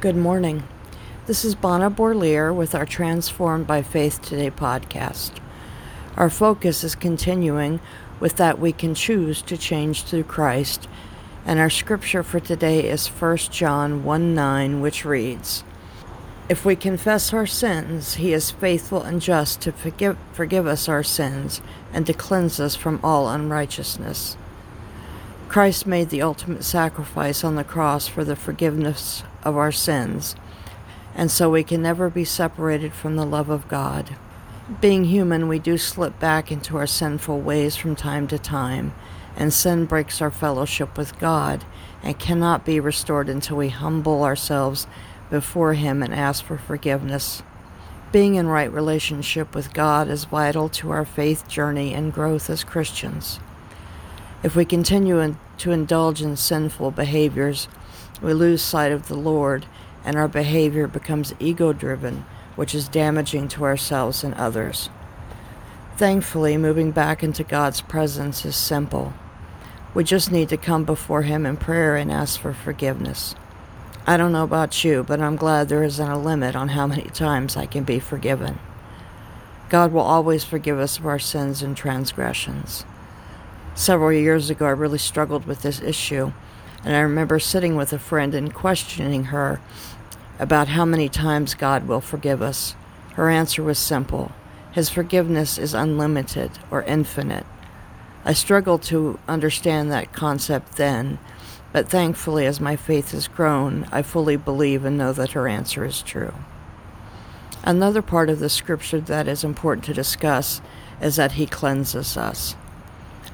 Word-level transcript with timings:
Good 0.00 0.16
morning. 0.16 0.62
This 1.26 1.44
is 1.44 1.54
Bona 1.54 1.90
Bourlier 1.90 2.54
with 2.54 2.74
our 2.74 2.86
Transformed 2.86 3.66
by 3.66 3.82
Faith 3.82 4.22
Today 4.22 4.50
podcast. 4.50 5.32
Our 6.16 6.30
focus 6.30 6.82
is 6.82 6.94
continuing 6.94 7.80
with 8.18 8.36
that 8.36 8.58
we 8.58 8.72
can 8.72 8.94
choose 8.94 9.42
to 9.42 9.58
change 9.58 10.04
through 10.04 10.22
Christ, 10.24 10.88
and 11.44 11.60
our 11.60 11.68
scripture 11.68 12.22
for 12.22 12.40
today 12.40 12.88
is 12.88 13.08
1 13.08 13.36
John 13.50 14.02
1 14.02 14.34
9, 14.34 14.80
which 14.80 15.04
reads 15.04 15.64
If 16.48 16.64
we 16.64 16.76
confess 16.76 17.34
our 17.34 17.46
sins, 17.46 18.14
he 18.14 18.32
is 18.32 18.52
faithful 18.52 19.02
and 19.02 19.20
just 19.20 19.60
to 19.60 19.70
forgive, 19.70 20.16
forgive 20.32 20.66
us 20.66 20.88
our 20.88 21.02
sins 21.02 21.60
and 21.92 22.06
to 22.06 22.14
cleanse 22.14 22.58
us 22.58 22.74
from 22.74 23.00
all 23.04 23.28
unrighteousness. 23.28 24.38
Christ 25.50 25.84
made 25.84 26.10
the 26.10 26.22
ultimate 26.22 26.62
sacrifice 26.62 27.42
on 27.42 27.56
the 27.56 27.64
cross 27.64 28.06
for 28.06 28.22
the 28.22 28.36
forgiveness 28.36 29.24
of 29.42 29.56
our 29.56 29.72
sins, 29.72 30.36
and 31.12 31.28
so 31.28 31.50
we 31.50 31.64
can 31.64 31.82
never 31.82 32.08
be 32.08 32.24
separated 32.24 32.92
from 32.92 33.16
the 33.16 33.26
love 33.26 33.50
of 33.50 33.66
God. 33.66 34.14
Being 34.80 35.06
human, 35.06 35.48
we 35.48 35.58
do 35.58 35.76
slip 35.76 36.20
back 36.20 36.52
into 36.52 36.76
our 36.76 36.86
sinful 36.86 37.40
ways 37.40 37.74
from 37.74 37.96
time 37.96 38.28
to 38.28 38.38
time, 38.38 38.94
and 39.34 39.52
sin 39.52 39.86
breaks 39.86 40.22
our 40.22 40.30
fellowship 40.30 40.96
with 40.96 41.18
God 41.18 41.64
and 42.00 42.16
cannot 42.16 42.64
be 42.64 42.78
restored 42.78 43.28
until 43.28 43.56
we 43.56 43.70
humble 43.70 44.22
ourselves 44.22 44.86
before 45.30 45.74
Him 45.74 46.00
and 46.00 46.14
ask 46.14 46.44
for 46.44 46.58
forgiveness. 46.58 47.42
Being 48.12 48.36
in 48.36 48.46
right 48.46 48.72
relationship 48.72 49.52
with 49.56 49.74
God 49.74 50.06
is 50.06 50.26
vital 50.26 50.68
to 50.68 50.92
our 50.92 51.04
faith 51.04 51.48
journey 51.48 51.92
and 51.92 52.12
growth 52.12 52.48
as 52.48 52.62
Christians. 52.62 53.40
If 54.42 54.56
we 54.56 54.64
continue 54.64 55.20
in, 55.20 55.38
to 55.58 55.70
indulge 55.70 56.22
in 56.22 56.36
sinful 56.36 56.92
behaviors, 56.92 57.68
we 58.22 58.32
lose 58.32 58.62
sight 58.62 58.90
of 58.90 59.08
the 59.08 59.16
Lord 59.16 59.66
and 60.04 60.16
our 60.16 60.28
behavior 60.28 60.86
becomes 60.86 61.34
ego 61.38 61.72
driven, 61.72 62.24
which 62.56 62.74
is 62.74 62.88
damaging 62.88 63.48
to 63.48 63.64
ourselves 63.64 64.24
and 64.24 64.34
others. 64.34 64.88
Thankfully, 65.96 66.56
moving 66.56 66.90
back 66.90 67.22
into 67.22 67.44
God's 67.44 67.82
presence 67.82 68.46
is 68.46 68.56
simple. 68.56 69.12
We 69.92 70.04
just 70.04 70.32
need 70.32 70.48
to 70.48 70.56
come 70.56 70.84
before 70.84 71.22
Him 71.22 71.44
in 71.44 71.58
prayer 71.58 71.96
and 71.96 72.10
ask 72.10 72.40
for 72.40 72.54
forgiveness. 72.54 73.34
I 74.06 74.16
don't 74.16 74.32
know 74.32 74.44
about 74.44 74.82
you, 74.82 75.02
but 75.02 75.20
I'm 75.20 75.36
glad 75.36 75.68
there 75.68 75.84
isn't 75.84 76.10
a 76.10 76.18
limit 76.18 76.56
on 76.56 76.68
how 76.68 76.86
many 76.86 77.02
times 77.02 77.56
I 77.56 77.66
can 77.66 77.84
be 77.84 77.98
forgiven. 77.98 78.58
God 79.68 79.92
will 79.92 80.00
always 80.00 80.44
forgive 80.44 80.78
us 80.78 80.98
of 80.98 81.06
our 81.06 81.18
sins 81.18 81.62
and 81.62 81.76
transgressions. 81.76 82.86
Several 83.74 84.12
years 84.12 84.50
ago, 84.50 84.66
I 84.66 84.70
really 84.70 84.98
struggled 84.98 85.46
with 85.46 85.62
this 85.62 85.80
issue, 85.80 86.32
and 86.84 86.94
I 86.94 87.00
remember 87.00 87.38
sitting 87.38 87.76
with 87.76 87.92
a 87.92 87.98
friend 87.98 88.34
and 88.34 88.52
questioning 88.52 89.24
her 89.24 89.60
about 90.38 90.68
how 90.68 90.84
many 90.84 91.08
times 91.08 91.54
God 91.54 91.86
will 91.86 92.00
forgive 92.00 92.42
us. 92.42 92.74
Her 93.14 93.30
answer 93.30 93.62
was 93.62 93.78
simple 93.78 94.32
His 94.72 94.88
forgiveness 94.88 95.58
is 95.58 95.74
unlimited 95.74 96.52
or 96.70 96.82
infinite. 96.82 97.46
I 98.24 98.32
struggled 98.32 98.82
to 98.84 99.18
understand 99.28 99.90
that 99.90 100.12
concept 100.12 100.76
then, 100.76 101.18
but 101.72 101.88
thankfully, 101.88 102.46
as 102.46 102.60
my 102.60 102.76
faith 102.76 103.12
has 103.12 103.28
grown, 103.28 103.86
I 103.92 104.02
fully 104.02 104.36
believe 104.36 104.84
and 104.84 104.98
know 104.98 105.12
that 105.12 105.32
her 105.32 105.48
answer 105.48 105.84
is 105.84 106.02
true. 106.02 106.34
Another 107.62 108.02
part 108.02 108.28
of 108.28 108.40
the 108.40 108.48
scripture 108.48 109.00
that 109.00 109.28
is 109.28 109.44
important 109.44 109.84
to 109.84 109.94
discuss 109.94 110.60
is 111.00 111.16
that 111.16 111.32
He 111.32 111.46
cleanses 111.46 112.16
us. 112.16 112.56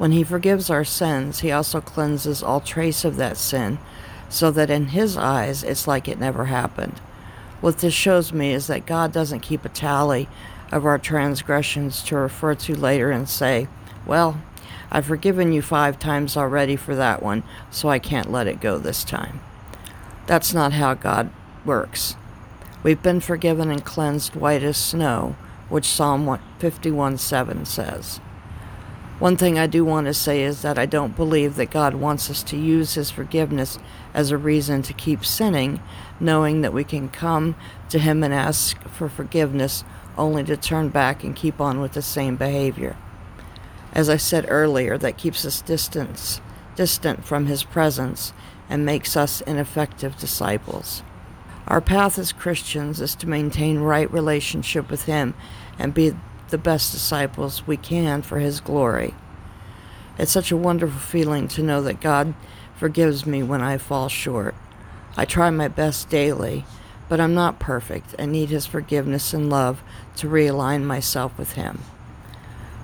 When 0.00 0.12
he 0.12 0.24
forgives 0.24 0.70
our 0.70 0.82
sins, 0.82 1.40
he 1.40 1.52
also 1.52 1.82
cleanses 1.82 2.42
all 2.42 2.62
trace 2.62 3.04
of 3.04 3.16
that 3.16 3.36
sin, 3.36 3.78
so 4.30 4.50
that 4.50 4.70
in 4.70 4.86
his 4.86 5.14
eyes 5.14 5.62
it's 5.62 5.86
like 5.86 6.08
it 6.08 6.18
never 6.18 6.46
happened. 6.46 6.98
What 7.60 7.80
this 7.80 7.92
shows 7.92 8.32
me 8.32 8.54
is 8.54 8.66
that 8.68 8.86
God 8.86 9.12
doesn't 9.12 9.40
keep 9.40 9.62
a 9.62 9.68
tally 9.68 10.26
of 10.72 10.86
our 10.86 10.98
transgressions 10.98 12.02
to 12.04 12.16
refer 12.16 12.54
to 12.54 12.74
later 12.74 13.10
and 13.10 13.28
say, 13.28 13.68
Well, 14.06 14.40
I've 14.90 15.04
forgiven 15.04 15.52
you 15.52 15.60
five 15.60 15.98
times 15.98 16.34
already 16.34 16.76
for 16.76 16.94
that 16.94 17.22
one, 17.22 17.42
so 17.70 17.90
I 17.90 17.98
can't 17.98 18.32
let 18.32 18.46
it 18.46 18.62
go 18.62 18.78
this 18.78 19.04
time. 19.04 19.40
That's 20.26 20.54
not 20.54 20.72
how 20.72 20.94
God 20.94 21.28
works. 21.66 22.16
We've 22.82 23.02
been 23.02 23.20
forgiven 23.20 23.70
and 23.70 23.84
cleansed 23.84 24.34
white 24.34 24.62
as 24.62 24.78
snow, 24.78 25.36
which 25.68 25.84
Psalm 25.84 26.40
51 26.58 27.18
7 27.18 27.66
says. 27.66 28.18
One 29.20 29.36
thing 29.36 29.58
I 29.58 29.66
do 29.66 29.84
want 29.84 30.06
to 30.06 30.14
say 30.14 30.42
is 30.42 30.62
that 30.62 30.78
I 30.78 30.86
don't 30.86 31.14
believe 31.14 31.56
that 31.56 31.70
God 31.70 31.94
wants 31.94 32.30
us 32.30 32.42
to 32.44 32.56
use 32.56 32.94
His 32.94 33.10
forgiveness 33.10 33.78
as 34.14 34.30
a 34.30 34.38
reason 34.38 34.80
to 34.80 34.94
keep 34.94 35.26
sinning, 35.26 35.82
knowing 36.18 36.62
that 36.62 36.72
we 36.72 36.84
can 36.84 37.10
come 37.10 37.54
to 37.90 37.98
Him 37.98 38.24
and 38.24 38.32
ask 38.32 38.82
for 38.88 39.10
forgiveness 39.10 39.84
only 40.16 40.42
to 40.44 40.56
turn 40.56 40.88
back 40.88 41.22
and 41.22 41.36
keep 41.36 41.60
on 41.60 41.80
with 41.80 41.92
the 41.92 42.00
same 42.00 42.36
behavior. 42.36 42.96
As 43.92 44.08
I 44.08 44.16
said 44.16 44.46
earlier, 44.48 44.96
that 44.96 45.18
keeps 45.18 45.44
us 45.44 45.60
distance, 45.60 46.40
distant 46.74 47.26
from 47.26 47.44
His 47.44 47.62
presence 47.62 48.32
and 48.70 48.86
makes 48.86 49.18
us 49.18 49.42
ineffective 49.42 50.16
disciples. 50.16 51.02
Our 51.68 51.82
path 51.82 52.18
as 52.18 52.32
Christians 52.32 53.02
is 53.02 53.14
to 53.16 53.28
maintain 53.28 53.80
right 53.80 54.10
relationship 54.10 54.90
with 54.90 55.04
Him 55.04 55.34
and 55.78 55.92
be 55.92 56.14
the 56.50 56.58
best 56.58 56.92
disciples 56.92 57.66
we 57.66 57.76
can 57.76 58.22
for 58.22 58.38
His 58.38 58.60
glory. 58.60 59.14
It's 60.18 60.32
such 60.32 60.52
a 60.52 60.56
wonderful 60.56 61.00
feeling 61.00 61.48
to 61.48 61.62
know 61.62 61.80
that 61.82 62.00
God 62.00 62.34
forgives 62.76 63.24
me 63.26 63.42
when 63.42 63.62
I 63.62 63.78
fall 63.78 64.08
short. 64.08 64.54
I 65.16 65.24
try 65.24 65.50
my 65.50 65.68
best 65.68 66.08
daily, 66.08 66.64
but 67.08 67.20
I'm 67.20 67.34
not 67.34 67.58
perfect 67.58 68.14
and 68.18 68.32
need 68.32 68.50
His 68.50 68.66
forgiveness 68.66 69.32
and 69.32 69.50
love 69.50 69.82
to 70.16 70.28
realign 70.28 70.84
myself 70.84 71.36
with 71.38 71.52
Him. 71.52 71.80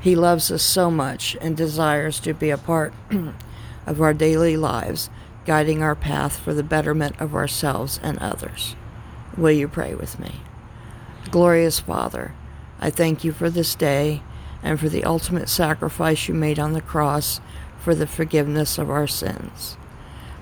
He 0.01 0.15
loves 0.15 0.51
us 0.51 0.63
so 0.63 0.91
much 0.91 1.37
and 1.41 1.57
desires 1.57 2.21
to 2.21 2.33
be 2.33 2.51
a 2.51 2.59
part 2.59 2.95
of 3.87 4.01
our 4.01 4.15
daily 4.15 4.57
lives, 4.57 5.11
guiding 5.45 5.83
our 5.83 5.95
path 5.95 6.39
for 6.39 6.55
the 6.55 6.63
betterment 6.63 7.21
of 7.21 7.35
ourselves 7.35 8.01
and 8.03 8.19
others. 8.19 8.77
Will 9.37 9.51
you 9.51 9.69
pray 9.69 9.95
with 9.95 10.19
me? 10.19 10.41
Glorious 11.31 11.81
Father, 11.81 12.35
I 12.81 12.91
thank 12.91 13.25
you 13.25 13.33
for 13.33 13.51
this 13.51 13.75
day 13.75 14.23
and 14.63 14.79
for 14.79 14.89
the 14.89 15.05
ultimate 15.05 15.49
sacrifice 15.49 16.29
you 16.29 16.35
made 16.35 16.59
on 16.59 16.73
the 16.73 16.81
cross 16.81 17.41
for 17.79 17.95
the 17.95 18.07
forgiveness 18.07 18.79
of 18.79 18.91
our 18.91 19.07
sins. 19.07 19.77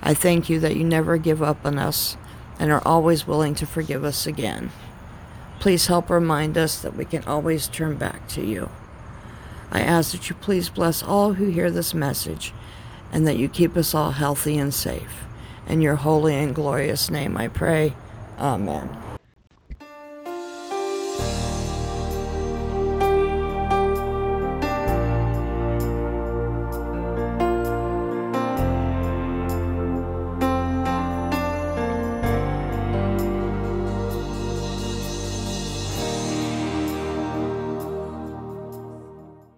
I 0.01 0.13
thank 0.13 0.49
you 0.49 0.59
that 0.59 0.75
you 0.75 0.83
never 0.83 1.17
give 1.17 1.41
up 1.41 1.65
on 1.65 1.77
us 1.77 2.17
and 2.59 2.71
are 2.71 2.81
always 2.85 3.27
willing 3.27 3.55
to 3.55 3.65
forgive 3.65 4.03
us 4.03 4.25
again. 4.25 4.71
Please 5.59 5.87
help 5.87 6.09
remind 6.09 6.57
us 6.57 6.81
that 6.81 6.95
we 6.95 7.05
can 7.05 7.23
always 7.23 7.67
turn 7.67 7.97
back 7.97 8.27
to 8.29 8.45
you. 8.45 8.69
I 9.71 9.81
ask 9.81 10.11
that 10.11 10.29
you 10.29 10.35
please 10.35 10.69
bless 10.69 11.01
all 11.01 11.33
who 11.33 11.45
hear 11.47 11.71
this 11.71 11.93
message 11.93 12.53
and 13.11 13.27
that 13.27 13.37
you 13.37 13.49
keep 13.49 13.75
us 13.75 13.93
all 13.93 14.11
healthy 14.11 14.57
and 14.57 14.73
safe. 14.73 15.23
In 15.67 15.81
your 15.81 15.95
holy 15.95 16.35
and 16.35 16.53
glorious 16.53 17.09
name 17.09 17.35
I 17.37 17.47
pray. 17.47 17.93
Amen. 18.37 19.14